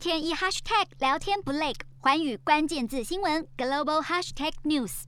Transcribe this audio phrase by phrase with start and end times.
[0.00, 5.02] 天一 hashtag 聊天不累，环宇关键字新闻 global hashtag news。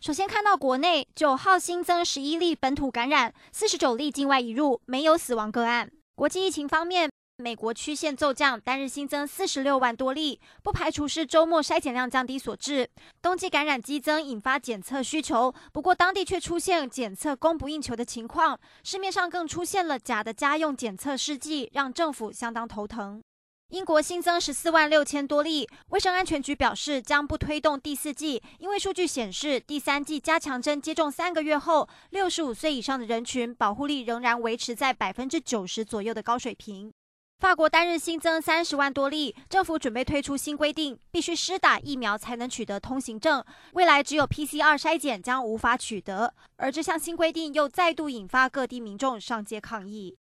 [0.00, 5.88] 首先看到国内九号新增十一例本土感染，四十九例境外移入，没有死亡个案。
[6.16, 7.08] 国际疫情方面，
[7.38, 12.88] 美国曲线骤降，单日新增四十六万多例，不排除是周末筛检量降低所致。
[13.20, 23.20] 冬季感染激增，引发检测需求，不过当地却出现检测供不应求的情况，市面上更出现了假的家用检测试剂，让政府相当头疼。
[23.70, 36.92] 英国新增十四万六千多例，卫生安全局表示将不推动第四季，因为数据显示第三季加强针接种三个月后，六十五岁以上的人群保护力仍然维持在百分之九十左右的高水平。
[37.44, 43.44] 法国单日新增三十万多例，政府准备推出新规定，必须施打疫苗才能取得通行证，
[43.74, 50.16] 未来只有 PCR 筛检将无法取得，而这项新规定又再度引发各地民众上街抗议。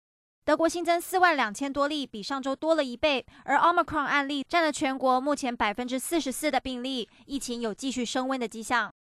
[0.44, 8.92] 德国新增四万两千多例，比上周多了一倍，而 Omicron 案例占了全国目前百分之四十四的病例，疫情有继续升温的迹象。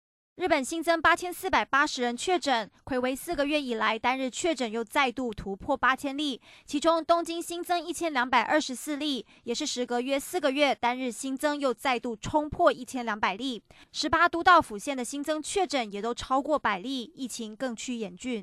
[0.41, 13.62] 日本新增八千四百八十人确诊，睽违四个月以来单日确诊又再度突破八千例，其中东京新增一千两百二十四例，也是时隔约四个月单日新增又再度冲破一千两百例。
[13.92, 18.42] 十八都道府县的新增确诊也都超过百例，疫情更趋严峻。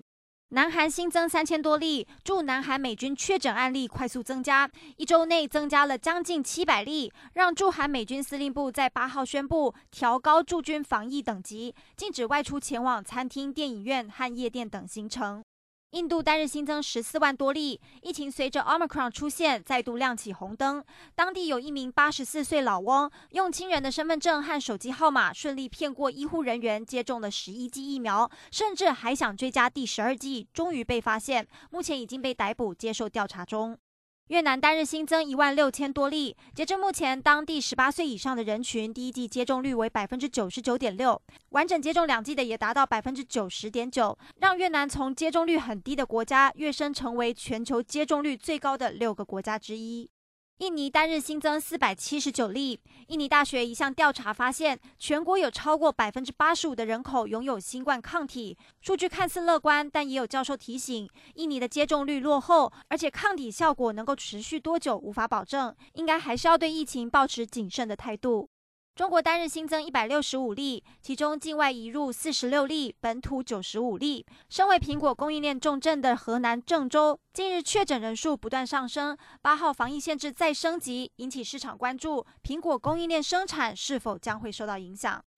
[0.51, 15.43] 南韩新增三千多例，驻南韩美军确诊案例快速增加，一周内增加了将近七百例，让驻韩美军司令部在八号宣布调高驻军防疫等级，禁止外出前往餐厅、电影院和夜店等行程。
[15.97, 20.83] 印度单日新增十四万多例，疫情随着 Omicron 出现再度亮起红灯。
[21.15, 33.75] 当地有一名八十四岁老翁，用亲人的身份证和手机号码顺利骗过医护人员，接种了十一剂疫苗，甚至还想追加第十二剂，终于被发现，目前已经被逮捕，接受调查中。
[34.27, 50.09] 越南单日新增一万六千多例，截至目前，当地十八岁以上的人群第一季接种率为百分之九十九点六，完整接种两剂的也达到百分之九十点九，让越南从接种率很低的国家跃升成为全球接种率最高的六个国家之一。
[50.59, 52.79] 印尼单日新增四百七十九例。
[53.09, 58.57] 印尼大学一项调查发现，全国有超过百分之八十五的人口拥有新冠抗体。
[58.81, 68.49] 数据看似乐观，但也有教授提醒，印尼的接种率落后，而且抗体效果能够持续多久无法保证，应该还是要对疫情保持谨慎的态度。
[68.97, 74.25] 中国单日新增一百六十五例，其中境外移入四十六例，本土九十五例。
[74.49, 82.25] 身为苹果供应链重镇的河南郑州，近日确诊人数不断上升，八号防疫限制再升级，引起市场关注。
[82.41, 85.23] 苹果供应链生产是否将会受到影响？